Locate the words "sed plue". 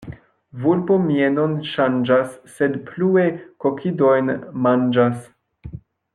2.55-3.27